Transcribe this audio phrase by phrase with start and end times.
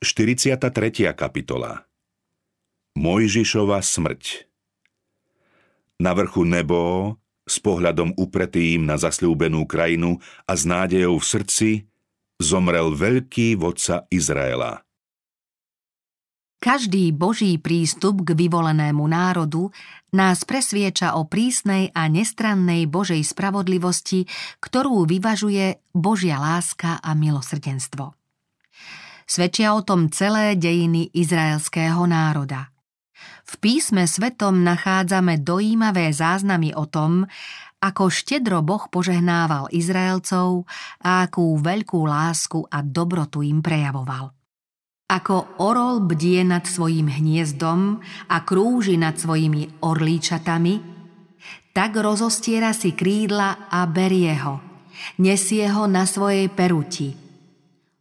[0.00, 1.12] 43.
[1.12, 1.84] kapitola
[2.96, 4.48] Mojžišova smrť
[6.00, 6.80] Na vrchu nebo,
[7.44, 10.16] s pohľadom upretým na zasľúbenú krajinu
[10.48, 11.70] a s nádejou v srdci,
[12.40, 14.80] zomrel veľký vodca Izraela.
[16.64, 19.68] Každý boží prístup k vyvolenému národu
[20.16, 24.24] nás presvieča o prísnej a nestrannej Božej spravodlivosti,
[24.64, 28.16] ktorú vyvažuje Božia láska a milosrdenstvo.
[29.30, 32.74] Svedčia o tom celé dejiny izraelského národa.
[33.46, 37.30] V písme svetom nachádzame dojímavé záznamy o tom,
[37.78, 40.66] ako štedro Boh požehnával Izraelcov
[41.06, 44.34] a akú veľkú lásku a dobrotu im prejavoval.
[45.06, 50.74] Ako orol bdie nad svojim hniezdom a krúži nad svojimi orlíčatami,
[51.70, 54.58] tak rozostiera si krídla a berie ho,
[55.22, 57.14] nesie ho na svojej peruti–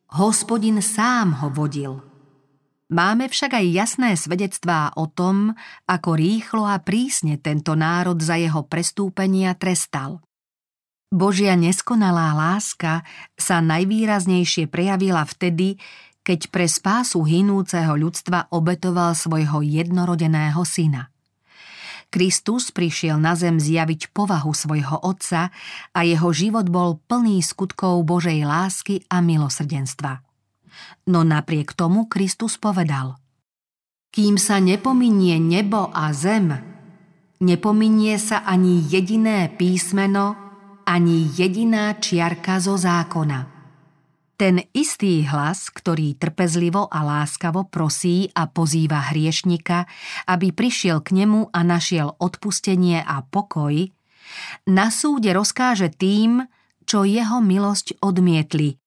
[0.10, 2.02] Hospodin sám ho vodil.
[2.90, 5.54] Máme však aj jasné svedectvá o tom,
[5.86, 10.26] ako rýchlo a prísne tento národ za jeho prestúpenia trestal.
[11.14, 13.06] Božia neskonalá láska
[13.38, 15.78] sa najvýraznejšie prejavila vtedy,
[16.26, 21.14] keď pre spásu hinúceho ľudstva obetoval svojho jednorodeného syna.
[22.10, 25.54] Kristus prišiel na zem zjaviť povahu svojho otca
[25.94, 30.26] a jeho život bol plný skutkov Božej lásky a milosrdenstva.
[31.06, 33.22] No napriek tomu Kristus povedal
[34.10, 36.50] Kým sa nepominie nebo a zem,
[37.46, 40.34] nepominie sa ani jediné písmeno,
[40.90, 43.40] ani jediná čiarka zo zákona–
[44.40, 49.84] ten istý hlas, ktorý trpezlivo a láskavo prosí a pozýva hriešnika,
[50.32, 53.92] aby prišiel k nemu a našiel odpustenie a pokoj,
[54.72, 56.48] na súde rozkáže tým,
[56.88, 58.80] čo jeho milosť odmietli.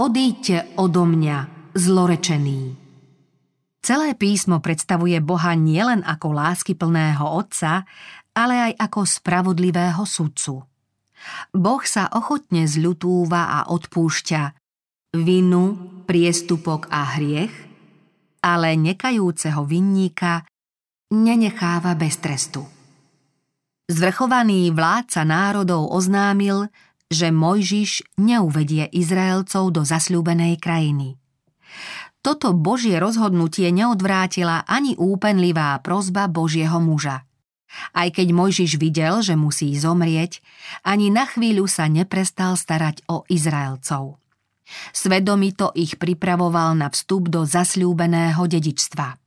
[0.00, 2.80] Odíďte odo mňa, zlorečený.
[3.84, 7.84] Celé písmo predstavuje Boha nielen ako láskyplného Otca,
[8.32, 10.64] ale aj ako spravodlivého sudcu.
[11.52, 14.61] Boh sa ochotne zľutúva a odpúšťa,
[15.12, 15.76] vinu,
[16.08, 17.52] priestupok a hriech,
[18.40, 20.48] ale nekajúceho vinníka
[21.12, 22.64] nenecháva bez trestu.
[23.92, 26.72] Zvrchovaný vládca národov oznámil,
[27.12, 31.20] že Mojžiš neuvedie Izraelcov do zasľúbenej krajiny.
[32.24, 37.28] Toto Božie rozhodnutie neodvrátila ani úpenlivá prozba Božieho muža.
[37.92, 40.40] Aj keď Mojžiš videl, že musí zomrieť,
[40.88, 44.21] ani na chvíľu sa neprestal starať o Izraelcov.
[44.90, 49.22] Svedomito ich pripravoval na vstup do zasľúbeného dedičstva.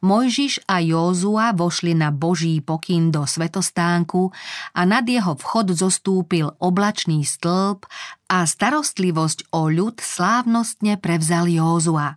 [0.00, 4.32] Mojžiš a Józua vošli na Boží pokyn do svetostánku
[4.72, 7.84] a nad jeho vchod zostúpil oblačný stĺp
[8.32, 12.16] a starostlivosť o ľud slávnostne prevzal Józua.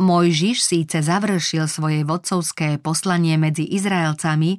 [0.00, 4.58] Mojžiš síce završil svoje vodcovské poslanie medzi Izraelcami,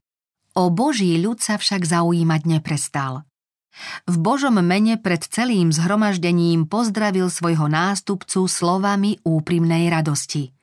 [0.55, 3.27] o Boží ľud sa však zaujímať neprestal.
[4.07, 10.55] V Božom mene pred celým zhromaždením pozdravil svojho nástupcu slovami úprimnej radosti.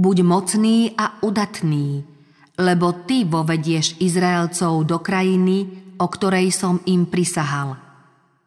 [0.00, 2.06] Buď mocný a udatný,
[2.56, 5.68] lebo ty vovedieš Izraelcov do krajiny,
[6.00, 7.76] o ktorej som im prisahal.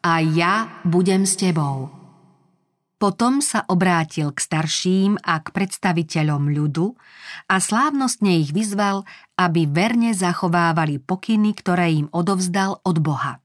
[0.01, 1.91] A ja budem s tebou.
[2.97, 6.95] Potom sa obrátil k starším a k predstaviteľom ľudu
[7.51, 9.03] a slávnostne ich vyzval,
[9.35, 13.42] aby verne zachovávali pokyny, ktoré im odovzdal od Boha.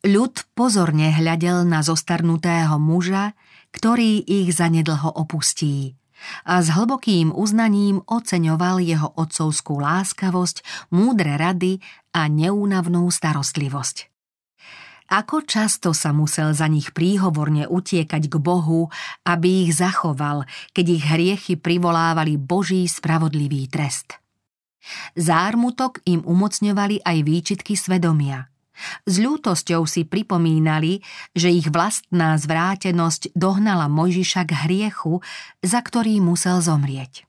[0.00, 3.36] Ľud pozorne hľadel na zostarnutého muža,
[3.68, 6.00] ktorý ich zanedlho opustí
[6.44, 11.80] a s hlbokým uznaním oceňoval jeho otcovskú láskavosť, múdre rady
[12.12, 14.08] a neúnavnú starostlivosť.
[15.10, 18.94] Ako často sa musel za nich príhovorne utiekať k Bohu,
[19.26, 24.22] aby ich zachoval, keď ich hriechy privolávali Boží spravodlivý trest.
[25.18, 28.46] Zármutok im umocňovali aj výčitky svedomia–
[29.04, 31.04] s ľútosťou si pripomínali,
[31.36, 35.22] že ich vlastná zvrátenosť dohnala Mojžiša k hriechu,
[35.60, 37.28] za ktorý musel zomrieť.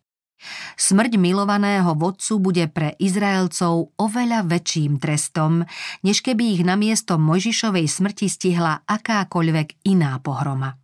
[0.74, 5.70] Smrť milovaného vodcu bude pre Izraelcov oveľa väčším trestom,
[6.02, 10.82] než keby ich namiesto Mojžišovej smrti stihla akákoľvek iná pohroma.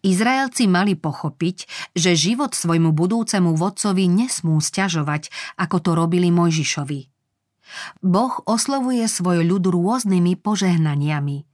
[0.00, 5.28] Izraelci mali pochopiť, že život svojmu budúcemu vodcovi nesmú sťažovať,
[5.60, 7.17] ako to robili Mojžišovi.
[8.00, 11.44] Boh oslovuje svoj ľud rôznymi požehnaniami.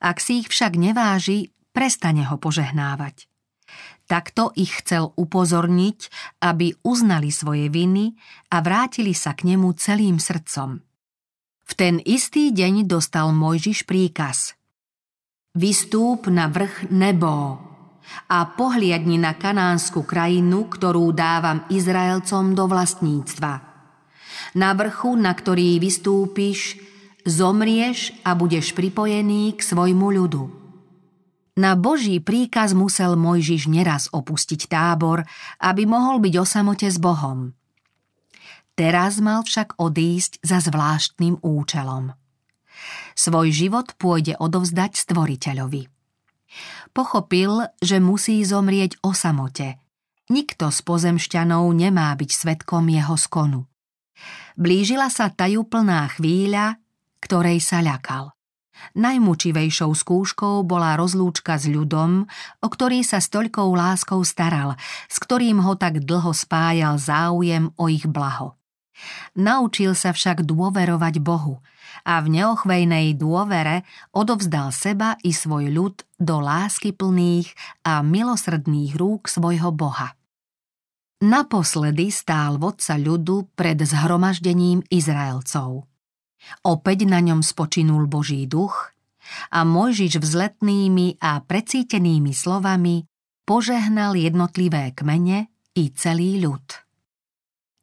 [0.00, 3.26] Ak si ich však neváži, prestane ho požehnávať.
[4.04, 5.98] Takto ich chcel upozorniť,
[6.44, 8.12] aby uznali svoje viny
[8.52, 10.84] a vrátili sa k nemu celým srdcom.
[11.64, 14.52] V ten istý deň dostal Mojžiš príkaz.
[15.56, 17.56] Vystúp na vrch nebo,
[18.28, 23.73] a pohliadni na kanánsku krajinu, ktorú dávam Izraelcom do vlastníctva.
[24.54, 26.78] Na vrchu, na ktorý vystúpiš,
[27.26, 30.44] zomrieš a budeš pripojený k svojmu ľudu.
[31.54, 35.22] Na Boží príkaz musel Mojžiš neraz opustiť tábor,
[35.62, 37.54] aby mohol byť o samote s Bohom.
[38.74, 42.10] Teraz mal však odísť za zvláštnym účelom.
[43.14, 45.86] Svoj život pôjde odovzdať stvoriteľovi.
[46.90, 49.78] Pochopil, že musí zomrieť o samote.
[50.30, 53.70] Nikto z pozemšťanov nemá byť svetkom jeho skonu.
[54.54, 56.78] Blížila sa tajúplná chvíľa,
[57.18, 58.34] ktorej sa ľakal.
[58.94, 62.26] Najmučivejšou skúškou bola rozlúčka s ľudom,
[62.60, 64.76] o ktorý sa s toľkou láskou staral,
[65.08, 68.58] s ktorým ho tak dlho spájal záujem o ich blaho.
[69.34, 71.58] Naučil sa však dôverovať Bohu
[72.06, 73.82] a v neochvejnej dôvere
[74.14, 77.50] odovzdal seba i svoj ľud do lásky plných
[77.82, 80.14] a milosrdných rúk svojho Boha.
[81.24, 85.88] Naposledy stál vodca ľudu pred zhromaždením Izraelcov.
[86.68, 88.92] Opäť na ňom spočinul Boží duch
[89.48, 93.08] a Mojžiš vzletnými a precítenými slovami
[93.48, 96.84] požehnal jednotlivé kmene i celý ľud.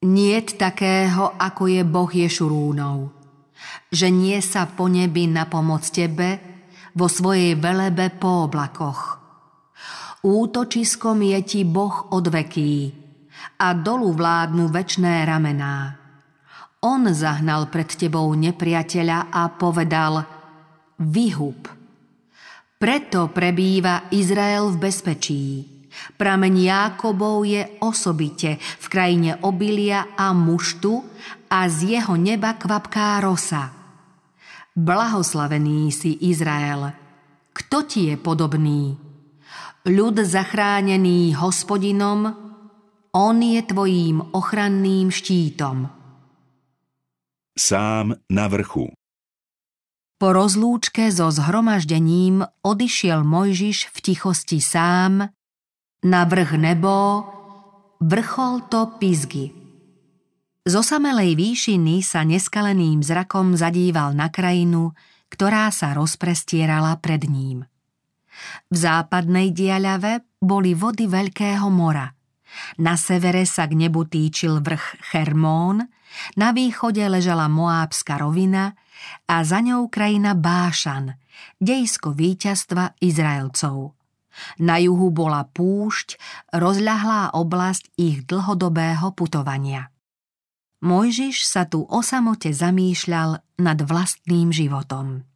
[0.06, 3.10] Niet takého, ako je Boh Ješurúnov,
[3.90, 6.38] že nie sa po nebi na pomoc tebe
[6.94, 9.18] vo svojej velebe po oblakoch.
[10.22, 13.01] Útočiskom je ti Boh od veký
[13.60, 15.98] a dolu vládnu večné ramená.
[16.82, 20.26] On zahnal pred tebou nepriateľa a povedal
[20.98, 21.70] Vyhub.
[22.82, 25.46] Preto prebýva Izrael v bezpečí
[25.92, 31.04] Prameň Jákobov je osobite v krajine obilia a muštu
[31.52, 33.76] a z jeho neba kvapká rosa.
[34.72, 36.96] Blahoslavený si Izrael.
[37.52, 38.96] Kto ti je podobný?
[39.84, 42.41] Ľud zachránený hospodinom,
[43.12, 45.90] on je tvojím ochranným štítom.
[47.52, 48.96] Sám na vrchu
[50.16, 55.28] Po rozlúčke so zhromaždením odišiel Mojžiš v tichosti sám
[56.02, 57.26] na vrch nebo,
[58.02, 59.54] vrchol to pizgy.
[60.62, 64.94] Z osamelej výšiny sa neskaleným zrakom zadíval na krajinu,
[65.30, 67.66] ktorá sa rozprestierala pred ním.
[68.70, 72.10] V západnej diaľave boli vody Veľkého mora.
[72.80, 75.88] Na severe sa k nebu týčil vrch Hermón,
[76.36, 78.76] na východe ležala Moábska rovina
[79.28, 81.16] a za ňou krajina Bášan,
[81.58, 83.96] dejsko víťazstva Izraelcov.
[84.64, 86.16] Na juhu bola púšť,
[86.56, 89.92] rozľahlá oblasť ich dlhodobého putovania.
[90.82, 95.28] Mojžiš sa tu o samote zamýšľal nad vlastným životom.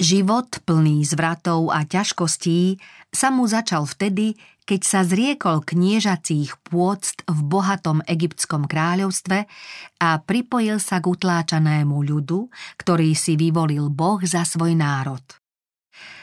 [0.00, 2.80] Život plný zvratov a ťažkostí
[3.12, 4.36] sa mu začal vtedy,
[4.70, 9.50] keď sa zriekol kniežacích pôct v bohatom egyptskom kráľovstve
[9.98, 12.46] a pripojil sa k utláčanému ľudu,
[12.78, 15.26] ktorý si vyvolil Boh za svoj národ.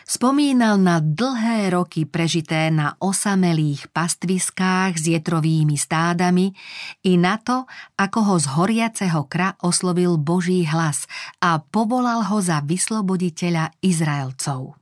[0.08, 6.56] Spomínal na dlhé roky prežité na osamelých pastviskách s jetrovými stádami
[7.04, 7.68] i na to,
[8.00, 11.04] ako ho z horiaceho kra oslovil Boží hlas
[11.44, 14.77] a povolal ho za vysloboditeľa Izraelcov.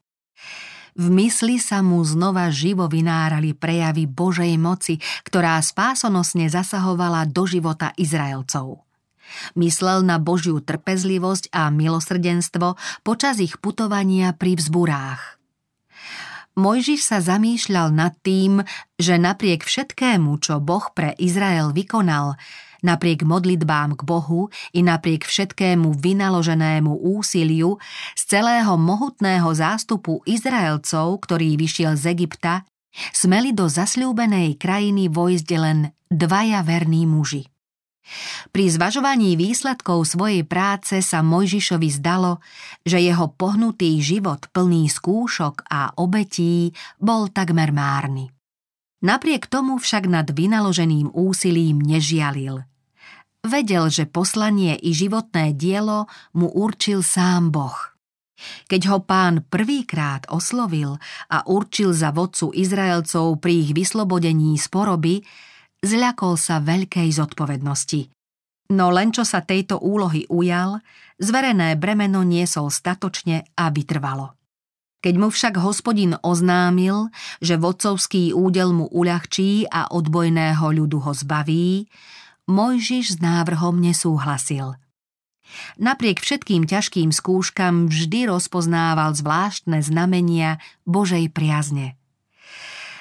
[0.95, 4.95] V mysli sa mu znova živo vynárali prejavy Božej moci,
[5.27, 8.87] ktorá spásonosne zasahovala do života Izraelcov.
[9.59, 15.35] Myslel na Božiu trpezlivosť a milosrdenstvo počas ich putovania pri vzburách.
[16.55, 18.63] Mojžiš sa zamýšľal nad tým,
[18.95, 22.39] že napriek všetkému, čo Boh pre Izrael vykonal,
[22.85, 27.81] napriek modlitbám k Bohu i napriek všetkému vynaloženému úsiliu
[28.13, 32.61] z celého mohutného zástupu Izraelcov, ktorý vyšiel z Egypta,
[33.11, 37.49] smeli do zasľúbenej krajiny vojsť len dvaja verní muži.
[38.53, 42.37] Pri zvažovaní výsledkov svojej práce sa Mojžišovi zdalo,
[42.85, 46.69] že jeho pohnutý život plný skúšok a obetí
[47.01, 48.29] bol takmer márny.
[49.01, 52.61] Napriek tomu však nad vynaloženým úsilím nežialil.
[53.45, 57.77] Vedel, že poslanie i životné dielo mu určil sám Boh.
[58.65, 60.97] Keď ho pán prvýkrát oslovil
[61.29, 65.21] a určil za vodcu Izraelcov pri ich vyslobodení z poroby,
[65.85, 68.09] zľakol sa veľkej zodpovednosti.
[68.73, 70.81] No len čo sa tejto úlohy ujal,
[71.21, 74.33] zverené bremeno niesol statočne a vytrvalo.
[75.05, 77.13] Keď mu však hospodin oznámil,
[77.45, 81.85] že vodcovský údel mu uľahčí a odbojného ľudu ho zbaví,
[82.45, 84.77] Mojžiš s návrhom nesúhlasil.
[85.77, 91.93] Napriek všetkým ťažkým skúškam vždy rozpoznával zvláštne znamenia Božej priazne–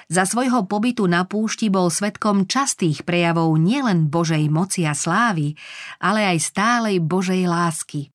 [0.08, 5.56] Za svojho pobytu na púšti bol svetkom častých prejavov nielen Božej moci a slávy,
[5.96, 8.12] ale aj stálej Božej lásky.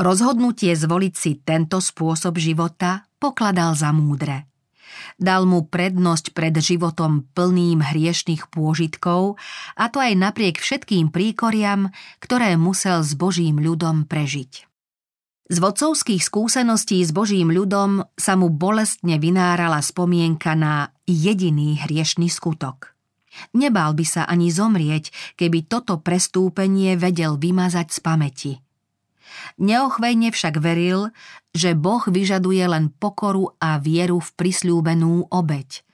[0.00, 4.48] Rozhodnutie zvoliť si tento spôsob života pokladal za múdre.
[5.16, 9.40] Dal mu prednosť pred životom plným hriešných pôžitkov,
[9.72, 11.88] a to aj napriek všetkým príkoriam,
[12.20, 14.68] ktoré musel s Božím ľudom prežiť.
[15.46, 22.92] Z vodcovských skúseností s Božím ľudom sa mu bolestne vynárala spomienka na jediný hriešný skutok.
[23.54, 28.52] Nebál by sa ani zomrieť, keby toto prestúpenie vedel vymazať z pamäti.
[29.56, 31.10] Neochvejne však veril,
[31.56, 35.86] že Boh vyžaduje len pokoru a vieru v prisľúbenú obeď.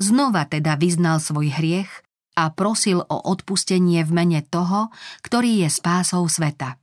[0.00, 1.90] Znova teda vyznal svoj hriech
[2.38, 4.94] a prosil o odpustenie v mene toho,
[5.26, 6.78] ktorý je spásou sveta.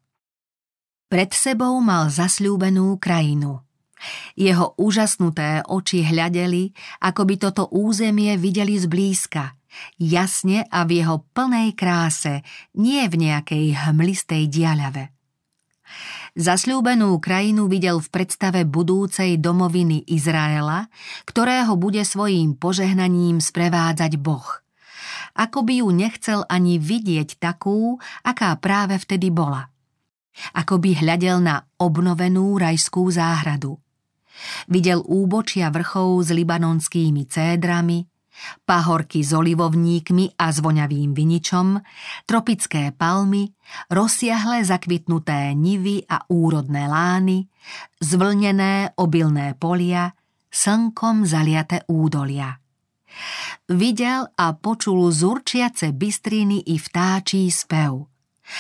[1.08, 3.64] Pred sebou mal zasľúbenú krajinu.
[4.36, 9.56] Jeho úžasnuté oči hľadeli, ako by toto územie videli zblízka,
[9.96, 12.44] jasne a v jeho plnej kráse,
[12.76, 15.15] nie v nejakej hmlistej diaľave.
[16.36, 20.92] Zasľúbenú krajinu videl v predstave budúcej domoviny Izraela,
[21.30, 24.62] ktorého bude svojím požehnaním sprevádzať Boh.
[25.36, 29.70] Ako by ju nechcel ani vidieť takú, aká práve vtedy bola–
[30.56, 33.80] ako by hľadel na obnovenú rajskú záhradu.
[34.68, 38.04] Videl úbočia vrchov s libanonskými cédrami,
[38.66, 41.80] pahorky s olivovníkmi a zvoňavým viničom,
[42.26, 43.52] tropické palmy,
[43.90, 47.48] rozsiahle zakvitnuté nivy a úrodné lány,
[48.02, 50.12] zvlnené obilné polia,
[50.52, 52.60] slnkom zaliate údolia.
[53.72, 58.04] Videl a počul zurčiace bystriny i vtáčí spev–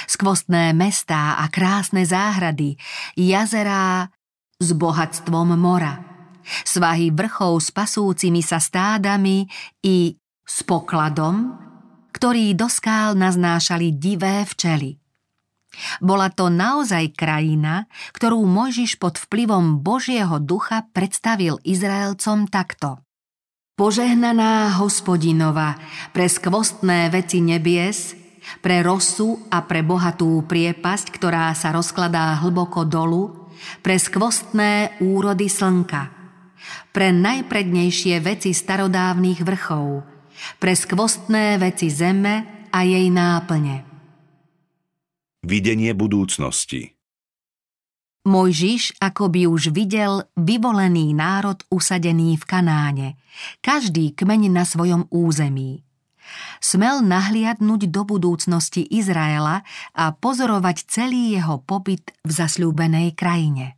[0.10, 2.76] skvostné mestá a krásne záhrady,
[3.14, 4.10] jazerá
[4.58, 6.15] s bohatstvom mora,
[6.64, 9.46] svahy vrchov s pasúcimi sa stádami
[9.84, 11.58] i s pokladom,
[12.14, 15.02] ktorý do skál naznášali divé včely.
[16.00, 23.04] Bola to naozaj krajina, ktorú Mojžiš pod vplyvom Božieho ducha predstavil Izraelcom takto.
[23.76, 25.76] Požehnaná hospodinova
[26.16, 28.00] pre skvostné veci nebies–
[28.62, 33.50] pre rosu a pre bohatú priepasť, ktorá sa rozkladá hlboko dolu,
[33.82, 36.15] pre skvostné úrody slnka,
[36.96, 40.08] pre najprednejšie veci starodávnych vrchov,
[40.64, 43.84] pre skvostné veci zeme a jej náplne.
[45.44, 46.96] Videnie budúcnosti
[48.26, 53.08] Mojžiš ako by už videl vyvolený národ usadený v Kanáne,
[53.60, 55.84] každý kmeň na svojom území
[56.58, 59.62] smel nahliadnúť do budúcnosti Izraela
[59.94, 63.78] a pozorovať celý jeho pobyt v zasľúbenej krajine.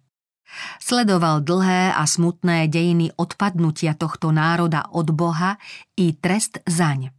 [0.79, 5.59] Sledoval dlhé a smutné dejiny odpadnutia tohto národa od Boha
[5.99, 7.11] i trest zaň.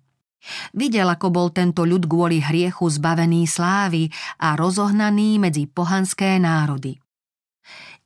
[0.72, 4.08] Videl, ako bol tento ľud kvôli hriechu zbavený slávy
[4.40, 6.96] a rozohnaný medzi pohanské národy.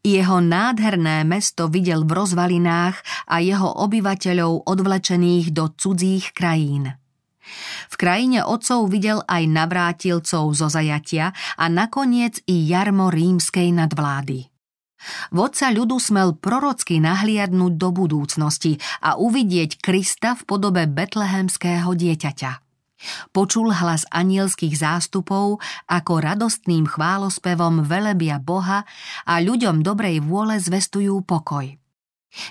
[0.02, 2.98] Jeho nádherné mesto videl v rozvalinách
[3.30, 6.98] a jeho obyvateľov odvlečených do cudzích krajín.
[7.86, 14.51] V krajine otcov videl aj navrátilcov zo zajatia a nakoniec i jarmo rímskej nadvlády.
[15.34, 22.52] Vodca ľudu smel prorocky nahliadnúť do budúcnosti a uvidieť Krista v podobe betlehemského dieťaťa.
[23.34, 25.58] Počul hlas anielských zástupov,
[25.90, 28.86] ako radostným chválospevom velebia Boha
[29.26, 31.66] a ľuďom dobrej vôle zvestujú pokoj.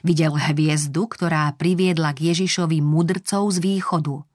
[0.04, 4.22] Videl hviezdu, ktorá priviedla k Ježišovi mudrcov z východu–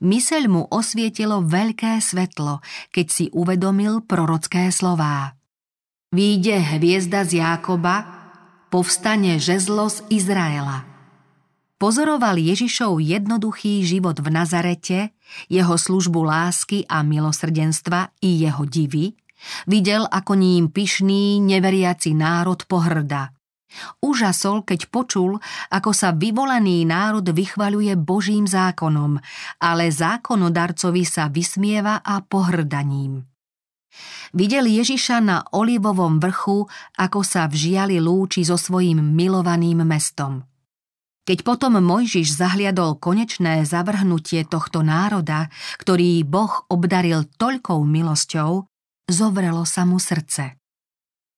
[0.00, 5.37] Myseľ mu osvietilo veľké svetlo, keď si uvedomil prorocké slová.
[6.08, 8.00] Výjde hviezda z Jákoba,
[8.72, 10.88] povstane žezlo z Izraela.
[11.76, 15.12] Pozoroval Ježišov jednoduchý život v Nazarete,
[15.52, 19.20] jeho službu lásky a milosrdenstva i jeho divy,
[19.68, 23.28] videl, ako ním pyšný, neveriaci národ pohrda–
[24.00, 25.36] Užasol, keď počul,
[25.68, 29.20] ako sa vyvolený národ vychvaľuje Božím zákonom,
[29.60, 33.28] ale zákonodarcovi sa vysmieva a pohrdaním.
[34.36, 36.68] Videl Ježiša na Olivovom vrchu,
[37.00, 40.44] ako sa v žiali lúči so svojím milovaným mestom.
[41.28, 48.64] Keď potom Mojžiš zahliadol konečné zavrhnutie tohto národa, ktorý Boh obdaril toľkou milosťou,
[49.12, 50.56] zovrelo sa mu srdce.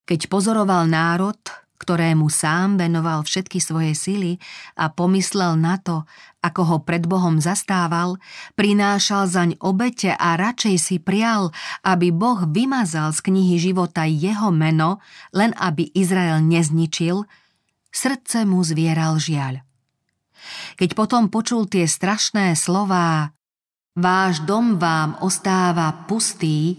[0.07, 1.39] Keď pozoroval národ,
[1.81, 4.37] ktorému sám venoval všetky svoje sily
[4.77, 6.05] a pomyslel na to,
[6.45, 8.21] ako ho pred Bohom zastával,
[8.53, 15.01] prinášal zaň obete a radšej si prial, aby Boh vymazal z knihy života jeho meno,
[15.33, 17.25] len aby Izrael nezničil,
[17.89, 19.65] srdce mu zvieral žiaľ.
[20.77, 23.33] Keď potom počul tie strašné slová
[23.99, 26.79] Váš dom vám ostáva pustý,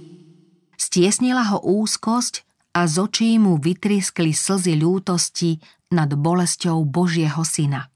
[0.79, 5.59] stiesnila ho úzkosť a z očí mu vytriskli slzy ľútosti
[5.91, 7.91] nad bolesťou Božieho syna.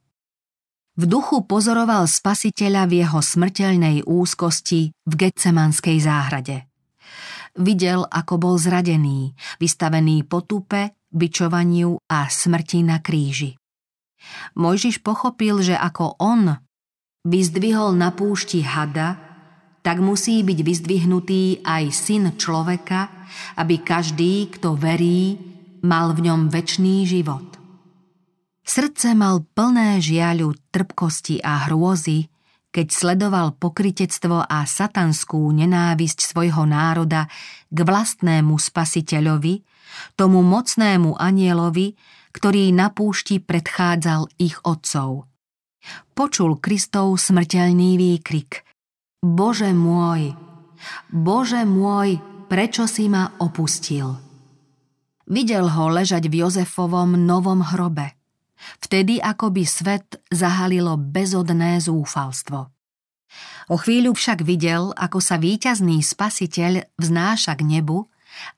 [0.96, 6.72] V duchu pozoroval spasiteľa v jeho smrteľnej úzkosti v Getsemanskej záhrade.
[7.55, 13.55] Videl, ako bol zradený, vystavený potupe, bičovaniu a smrti na kríži.
[14.60, 16.60] Mojžiš pochopil, že ako on
[17.27, 19.20] vyzdvihol na púšti hada,
[19.86, 23.30] tak musí byť vyzdvihnutý aj syn človeka,
[23.62, 25.38] aby každý, kto verí,
[25.86, 27.46] mal v ňom väčší život.
[28.65, 32.25] Srdce mal plné žiaľu, trpkosti a hrôzy,
[32.74, 37.30] keď sledoval pokritectvo a satanskú nenávisť svojho národa
[37.70, 39.62] k vlastnému spasiteľovi,
[40.18, 41.94] tomu mocnému anielovi,
[42.34, 45.30] ktorý na púšti predchádzal ich otcov.
[46.18, 48.65] Počul Kristov smrteľný výkrik.
[49.25, 50.38] Bože môj,
[51.10, 54.13] Bože môj, prečo si ma opustil?
[55.25, 58.13] Videl ho ležať v Jozefovom novom hrobe.
[58.77, 62.70] Vtedy akoby svet zahalilo bezodné zúfalstvo.
[63.74, 68.05] O chvíľu však videl, ako sa víťazný spasiteľ vznáša k nebu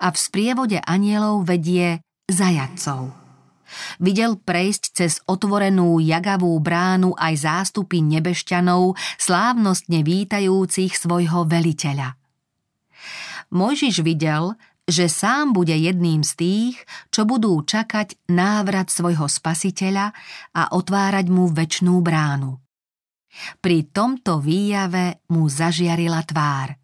[0.04, 3.27] a v sprievode anielov vedie zajacov.
[4.00, 12.16] Videl prejsť cez otvorenú jagavú bránu aj zástupy nebešťanov, slávnostne vítajúcich svojho veliteľa.
[13.52, 14.56] Mojžiš videl,
[14.88, 16.76] že sám bude jedným z tých,
[17.12, 20.16] čo budú čakať návrat svojho spasiteľa
[20.56, 22.56] a otvárať mu väčšnú bránu.
[23.60, 26.74] Pri tomto výjave mu zažiarila tvár–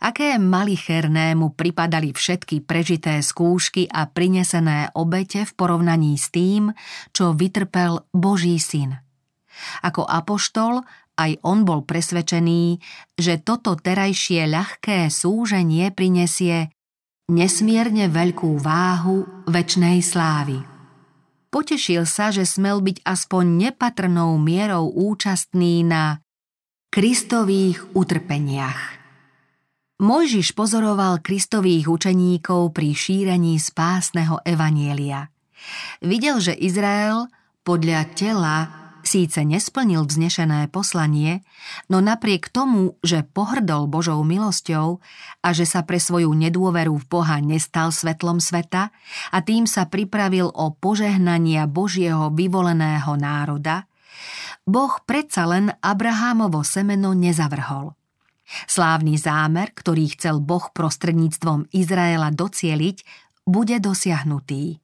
[0.00, 6.72] Aké malicherné mu pripadali všetky prežité skúšky a prinesené obete v porovnaní s tým,
[7.12, 8.96] čo vytrpel Boží syn.
[9.82, 10.86] Ako apoštol
[11.18, 12.78] aj on bol presvedčený,
[13.18, 16.70] že toto terajšie ľahké súženie prinesie
[17.28, 20.62] nesmierne veľkú váhu väčšnej slávy.
[21.48, 26.20] Potešil sa, že smel byť aspoň nepatrnou mierou účastný na
[26.92, 28.97] Kristových utrpeniach.
[29.98, 35.26] Mojžiš pozoroval kristových učeníkov pri šírení spásneho evanielia.
[35.98, 37.26] Videl, že Izrael
[37.66, 38.56] podľa tela
[39.02, 41.42] síce nesplnil vznešené poslanie,
[41.90, 45.02] no napriek tomu, že pohrdol Božou milosťou
[45.42, 48.94] a že sa pre svoju nedôveru v Boha nestal svetlom sveta
[49.34, 53.90] a tým sa pripravil o požehnania Božieho vyvoleného národa,
[54.62, 57.97] Boh predsa len Abrahámovo semeno nezavrhol.
[58.64, 63.04] Slávny zámer, ktorý chcel Boh prostredníctvom Izraela docieliť,
[63.44, 64.80] bude dosiahnutý.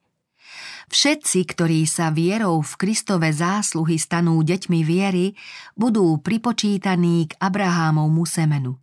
[0.85, 5.33] Všetci, ktorí sa vierou v Kristove zásluhy stanú deťmi viery,
[5.73, 8.77] budú pripočítaní k Abrahámovmu semenu.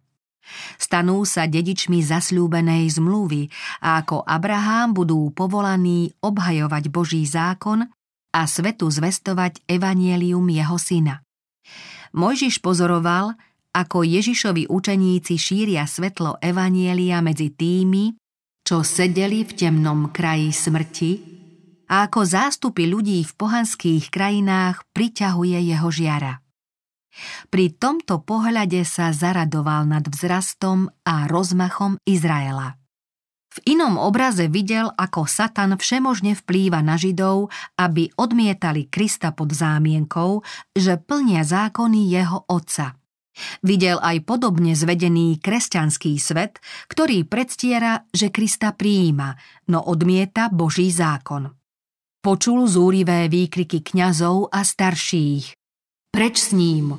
[0.76, 3.46] Stanú sa dedičmi zasľúbenej zmluvy
[3.78, 7.86] a ako Abrahám budú povolaní obhajovať Boží zákon
[8.34, 11.22] a svetu zvestovať evanielium jeho syna.
[12.12, 13.38] Mojžiš pozoroval,
[13.72, 18.12] ako Ježišovi učeníci šíria svetlo Evanielia medzi tými,
[18.62, 21.12] čo sedeli v temnom kraji smrti
[21.88, 26.40] a ako zástupy ľudí v pohanských krajinách priťahuje jeho žiara.
[27.52, 32.80] Pri tomto pohľade sa zaradoval nad vzrastom a rozmachom Izraela.
[33.52, 40.40] V inom obraze videl, ako Satan všemožne vplýva na Židov, aby odmietali Krista pod zámienkou,
[40.72, 42.96] že plnia zákony jeho otca–
[43.64, 49.34] Videl aj podobne zvedený kresťanský svet, ktorý predstiera, že Krista prijíma,
[49.72, 51.48] no odmieta Boží zákon.
[52.22, 55.58] Počul zúrivé výkriky kňazov a starších.
[56.12, 56.94] Preč s ním!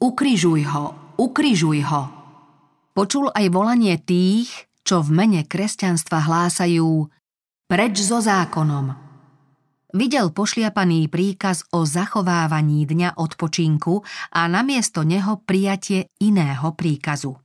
[0.00, 0.84] Ukrižuj ho!
[1.20, 2.02] Ukrižuj ho!
[2.94, 7.10] Počul aj volanie tých, čo v mene kresťanstva hlásajú
[7.68, 9.03] Preč so zákonom!
[9.94, 14.02] Videl pošliapaný príkaz o zachovávaní dňa odpočinku
[14.34, 17.38] a namiesto neho prijatie iného príkazu.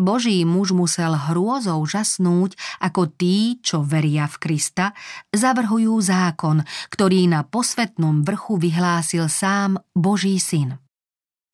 [0.00, 4.96] Boží muž musel hrôzou žasnúť, ako tí, čo veria v Krista,
[5.28, 10.80] zavrhujú zákon, ktorý na posvetnom vrchu vyhlásil sám Boží syn.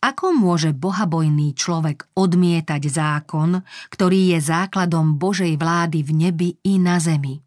[0.05, 7.01] Ako môže bohabojný človek odmietať zákon, ktorý je základom Božej vlády v nebi i na
[7.01, 7.41] zemi?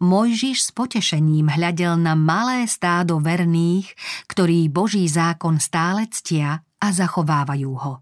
[0.00, 3.92] Mojžiš s potešením hľadel na malé stádo verných,
[4.30, 7.94] ktorí Boží zákon stále ctia a zachovávajú ho.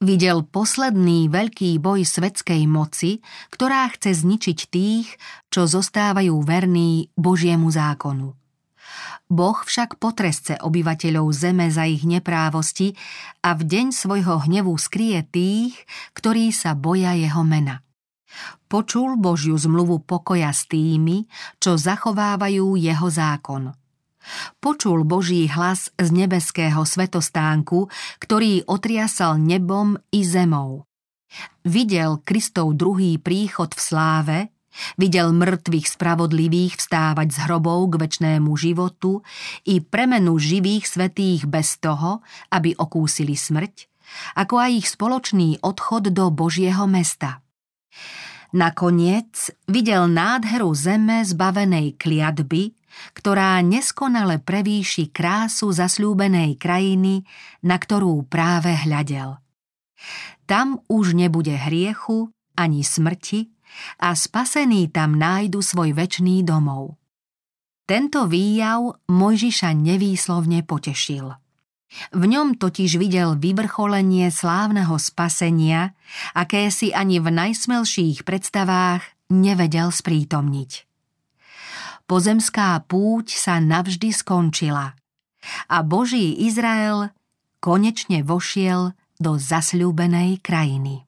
[0.00, 3.20] Videl posledný veľký boj svetskej moci,
[3.52, 5.12] ktorá chce zničiť tých,
[5.52, 8.32] čo zostávajú verní Božiemu zákonu.
[9.30, 12.96] Boh však potresce obyvateľov zeme za ich neprávosti
[13.44, 15.76] a v deň svojho hnevu skrie tých,
[16.16, 17.84] ktorí sa boja jeho mena.
[18.70, 21.26] Počul Božiu zmluvu pokoja s tými,
[21.58, 23.74] čo zachovávajú jeho zákon.
[24.60, 27.88] Počul Boží hlas z nebeského svetostánku,
[28.20, 30.84] ktorý otriasal nebom i zemou.
[31.64, 34.38] Videl Kristov druhý príchod v sláve,
[34.98, 39.22] videl mŕtvych spravodlivých vstávať z hrobov k väčšnému životu
[39.66, 43.74] i premenu živých svetých bez toho, aby okúsili smrť,
[44.38, 47.42] ako aj ich spoločný odchod do Božieho mesta.
[48.50, 52.74] Nakoniec videl nádheru zeme zbavenej kliatby,
[53.14, 57.22] ktorá neskonale prevýši krásu zasľúbenej krajiny,
[57.62, 59.38] na ktorú práve hľadel.
[60.50, 63.54] Tam už nebude hriechu ani smrti
[64.02, 66.98] a spasení tam nájdu svoj väčší domov.
[67.86, 71.30] Tento výjav Mojžiša nevýslovne potešil.
[72.14, 75.94] V ňom totiž videl vyvrcholenie slávneho spasenia,
[76.38, 80.86] aké si ani v najsmelších predstavách nevedel sprítomniť.
[82.10, 84.98] Pozemská púť sa navždy skončila
[85.70, 87.14] a Boží Izrael
[87.62, 91.06] konečne vošiel do zasľúbenej krajiny.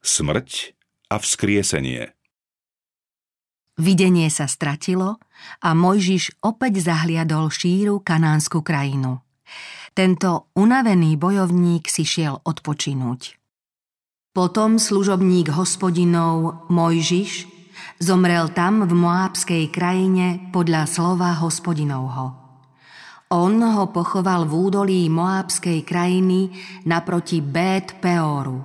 [0.00, 0.72] Smrť
[1.12, 2.15] a vzkriesenie
[3.76, 5.20] Videnie sa stratilo
[5.60, 9.20] a Mojžiš opäť zahliadol šíru kanánsku krajinu.
[9.92, 13.36] Tento unavený bojovník si šiel odpočinúť.
[14.32, 17.52] Potom služobník hospodinov Mojžiš
[18.00, 22.32] zomrel tam v Moábskej krajine podľa slova hospodinovho.
[23.28, 26.48] On ho pochoval v údolí Moábskej krajiny
[26.88, 28.56] naproti Bét Peoru.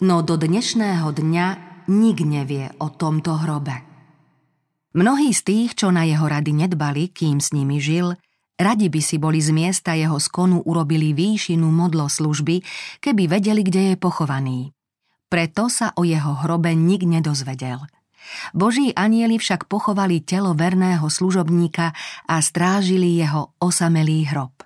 [0.00, 1.46] No do dnešného dňa
[1.92, 3.89] nik nevie o tomto hrobe.
[4.90, 8.18] Mnohí z tých, čo na jeho rady nedbali, kým s nimi žil,
[8.58, 12.58] radi by si boli z miesta jeho skonu urobili výšinu modloslužby,
[12.98, 14.74] keby vedeli, kde je pochovaný.
[15.30, 17.86] Preto sa o jeho hrobe nik nedozvedel.
[18.50, 21.94] Boží anieli však pochovali telo verného služobníka
[22.26, 24.58] a strážili jeho osamelý hrob.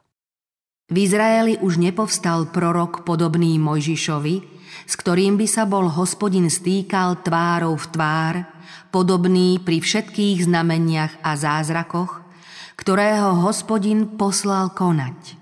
[0.88, 4.36] V Izraeli už nepovstal prorok podobný Mojžišovi,
[4.88, 8.34] s ktorým by sa bol hospodin stýkal tvárou v tvár,
[8.94, 12.22] podobný pri všetkých znameniach a zázrakoch,
[12.74, 15.38] ktorého hospodin poslal konať.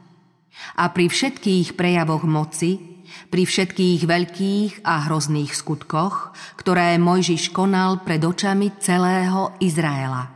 [0.79, 2.93] A pri všetkých prejavoch moci,
[3.33, 10.29] pri všetkých veľkých a hrozných skutkoch, ktoré Mojžiš konal pred očami celého Izraela.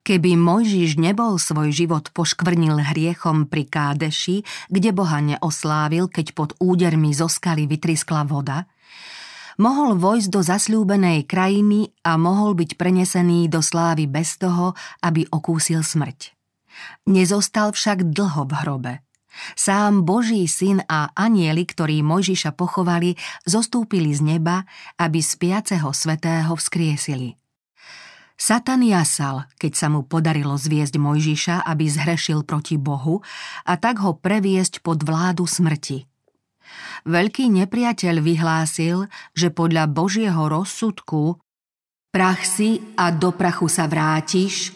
[0.00, 7.12] Keby Mojžiš nebol svoj život poškvrnil hriechom pri Kádeši, kde Boha neoslávil, keď pod údermi
[7.12, 8.64] zo skaly vytriskla voda,
[9.56, 15.80] mohol vojsť do zasľúbenej krajiny a mohol byť prenesený do slávy bez toho, aby okúsil
[15.82, 16.36] smrť.
[17.08, 18.92] Nezostal však dlho v hrobe.
[19.54, 23.14] Sám Boží syn a anieli, ktorí Mojžiša pochovali,
[23.46, 24.66] zostúpili z neba,
[24.98, 27.38] aby spiaceho svetého vzkriesili.
[28.40, 33.20] Satan jasal, keď sa mu podarilo zviesť Mojžiša, aby zhrešil proti Bohu
[33.68, 36.09] a tak ho previesť pod vládu smrti.
[37.08, 41.40] Veľký nepriateľ vyhlásil, že podľa Božieho rozsudku
[42.10, 44.74] prach si a do prachu sa vrátiš,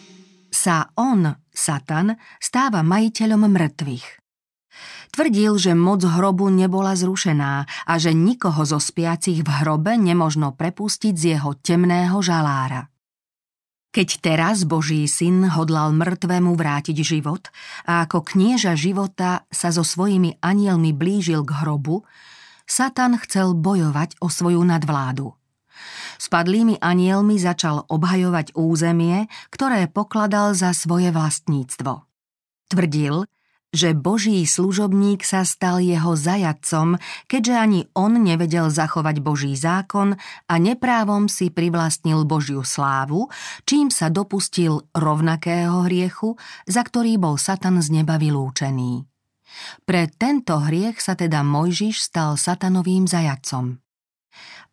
[0.49, 4.07] sa on, Satan, stáva majiteľom mŕtvych.
[5.15, 7.53] Tvrdil, že moc hrobu nebola zrušená
[7.87, 12.91] a že nikoho zo spiacich v hrobe nemožno prepustiť z jeho temného žalára.
[13.95, 17.47] Keď teraz Boží syn hodlal mŕtvemu vrátiť život
[17.87, 22.03] a ako knieža života sa so svojimi anielmi blížil k hrobu,
[22.67, 25.31] Satan chcel bojovať o svoju nadvládu.
[26.19, 32.03] Spadlými anielmi začal obhajovať územie, ktoré pokladal za svoje vlastníctvo.
[32.67, 33.23] Tvrdil,
[33.75, 36.95] že Boží služobník sa stal jeho zajadcom,
[37.27, 40.15] keďže ani on nevedel zachovať Boží zákon
[40.47, 43.27] a neprávom si privlastnil Božiu slávu,
[43.67, 49.03] čím sa dopustil rovnakého hriechu, za ktorý bol Satan z neba vylúčený.
[49.85, 53.84] Pre tento hriech sa teda Mojžiš stal satanovým zajadcom.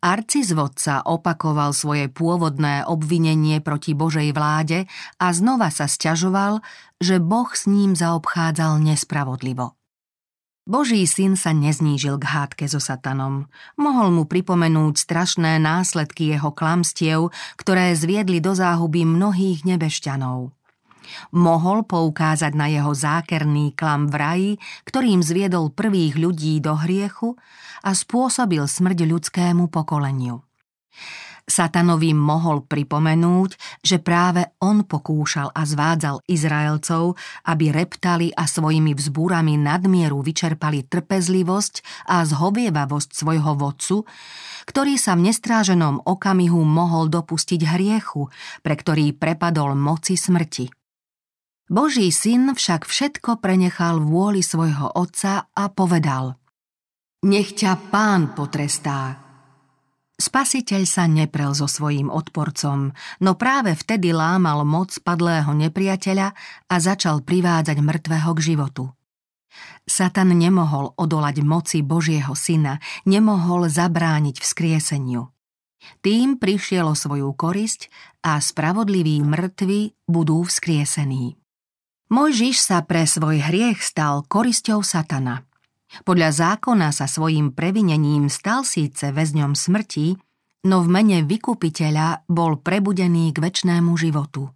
[0.02, 4.90] Arcizvodca opakoval svoje pôvodné obvinenie proti Božej vláde
[5.22, 6.58] a znova sa sťažoval,
[6.98, 9.78] že Boh s ním zaobchádzal nespravodlivo.
[10.62, 13.50] Boží syn sa neznížil k hádke so satanom.
[13.74, 20.54] Mohol mu pripomenúť strašné následky jeho klamstiev, ktoré zviedli do záhuby mnohých nebešťanov.
[21.34, 24.50] Mohol poukázať na jeho zákerný klam v raji,
[24.88, 27.36] ktorým zviedol prvých ľudí do hriechu
[27.82, 30.42] a spôsobil smrť ľudskému pokoleniu.
[31.42, 37.18] Satanovi mohol pripomenúť, že práve on pokúšal a zvádzal Izraelcov,
[37.50, 44.06] aby reptali a svojimi vzbúrami nadmieru vyčerpali trpezlivosť a zhovievavosť svojho vodcu,
[44.70, 48.30] ktorý sa v nestráženom okamihu mohol dopustiť hriechu,
[48.62, 50.81] pre ktorý prepadol moci smrti.
[51.70, 56.38] Boží syn však všetko prenechal vôli svojho otca a povedal
[57.22, 59.22] Nech ťa pán potrestá,
[60.22, 66.28] Spasiteľ sa neprel so svojím odporcom, no práve vtedy lámal moc padlého nepriateľa
[66.70, 68.94] a začal privádzať mŕtvého k životu.
[69.82, 75.26] Satan nemohol odolať moci Božieho syna, nemohol zabrániť vzkrieseniu.
[76.06, 77.90] Tým prišiel o svoju korisť
[78.22, 81.41] a spravodliví mŕtvi budú vzkriesení.
[82.12, 85.40] Mojžiš sa pre svoj hriech stal korisťou Satana–
[86.00, 90.16] podľa zákona sa svojim previnením stal síce väzňom smrti,
[90.64, 94.48] no v mene vykupiteľa bol prebudený k väčšnému životu.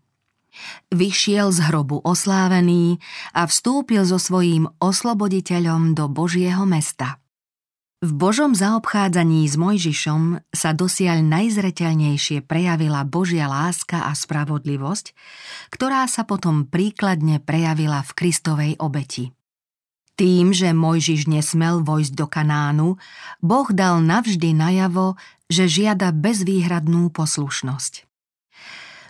[0.89, 2.97] Vyšiel z hrobu oslávený
[3.37, 7.21] a vstúpil so svojím osloboditeľom do Božieho mesta.
[8.07, 15.11] V Božom zaobchádzaní s Mojžišom sa dosiaľ najzreteľnejšie prejavila Božia láska a spravodlivosť,
[15.75, 19.35] ktorá sa potom príkladne prejavila v Kristovej obeti.
[20.15, 22.89] Tým, že Mojžiš nesmel vojsť do Kanánu,
[23.43, 25.19] Boh dal navždy najavo,
[25.51, 28.07] že žiada bezvýhradnú poslušnosť.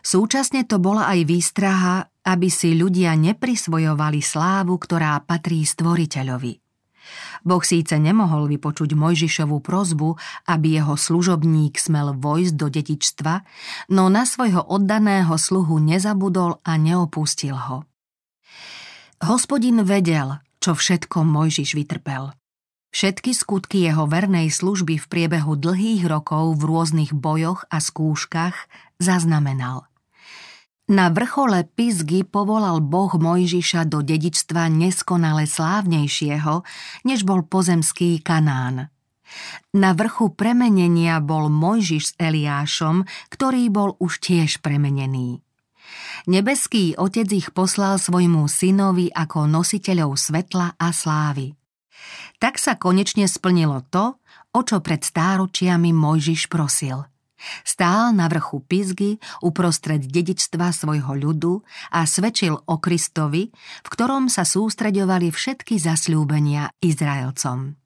[0.01, 6.66] Súčasne to bola aj výstraha, aby si ľudia neprisvojovali slávu, ktorá patrí stvoriteľovi.
[7.47, 10.19] Boh síce nemohol vypočuť Mojžišovú prozbu,
[10.51, 13.35] aby jeho služobník smel vojsť do detičstva,
[13.93, 17.87] no na svojho oddaného sluhu nezabudol a neopustil ho.
[19.25, 22.37] Hospodin vedel, čo všetko Mojžiš vytrpel.
[22.93, 28.57] Všetky skutky jeho vernej služby v priebehu dlhých rokov v rôznych bojoch a skúškach
[28.97, 29.85] zaznamenal.
[30.87, 36.63] Na vrchole Pizgy povolal Boh Mojžiša do dedičstva neskonale slávnejšieho,
[37.03, 38.95] než bol pozemský Kanán.
[39.75, 43.03] Na vrchu premenenia bol Mojžiš s Eliášom,
[43.35, 45.43] ktorý bol už tiež premenený.
[46.31, 51.59] Nebeský otec ich poslal svojmu synovi ako nositeľov svetla a slávy.
[52.39, 54.23] Tak sa konečne splnilo to,
[54.55, 57.11] o čo pred stáročiami Mojžiš prosil.
[57.63, 63.51] Stál na vrchu Pizgy uprostred dedičstva svojho ľudu a svedčil o Kristovi,
[63.83, 67.77] v ktorom sa sústreďovali všetky zasľúbenia Izraelcom.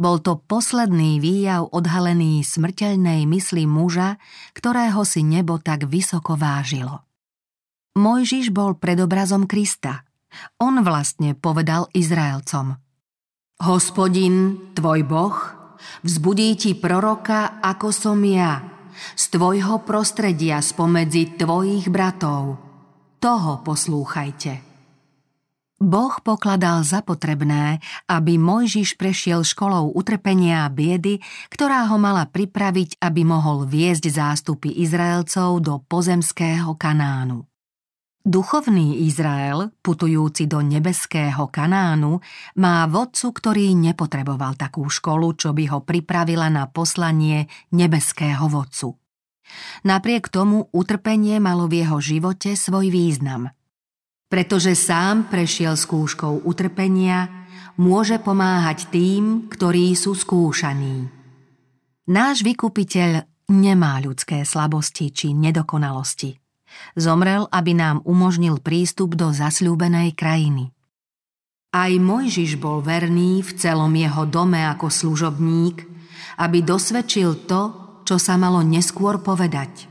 [0.00, 4.16] Bol to posledný výjav odhalený smrteľnej mysli muža,
[4.56, 7.04] ktorého si nebo tak vysoko vážilo.
[8.00, 10.06] Mojžiš bol predobrazom Krista.
[10.62, 12.78] On vlastne povedal Izraelcom.
[13.60, 15.36] Hospodin, tvoj Boh,
[16.06, 18.62] vzbudí ti proroka, ako som ja,
[19.16, 22.60] z tvojho prostredia spomedzi tvojich bratov.
[23.20, 24.70] Toho poslúchajte.
[25.80, 33.00] Boh pokladal za potrebné, aby Mojžiš prešiel školou utrpenia a biedy, ktorá ho mala pripraviť,
[33.00, 37.49] aby mohol viesť zástupy Izraelcov do pozemského Kanánu.
[38.20, 42.20] Duchovný Izrael, putujúci do nebeského Kanánu,
[42.60, 48.92] má vodcu, ktorý nepotreboval takú školu, čo by ho pripravila na poslanie nebeského vodcu.
[49.88, 53.48] Napriek tomu utrpenie malo v jeho živote svoj význam.
[54.28, 57.48] Pretože sám prešiel skúškou utrpenia,
[57.80, 61.08] môže pomáhať tým, ktorí sú skúšaní.
[62.12, 66.39] Náš vykupiteľ nemá ľudské slabosti či nedokonalosti.
[66.98, 70.74] Zomrel, aby nám umožnil prístup do zasľúbenej krajiny.
[71.70, 75.86] Aj Mojžiš bol verný v celom jeho dome ako služobník,
[76.42, 77.62] aby dosvedčil to,
[78.02, 79.86] čo sa malo neskôr povedať.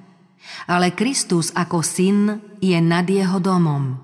[0.67, 2.19] Ale Kristus ako syn
[2.59, 3.95] je nad jeho domom.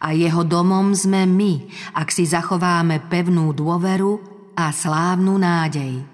[0.00, 4.12] A jeho domom sme my, ak si zachováme pevnú dôveru
[4.56, 6.09] a slávnu nádej.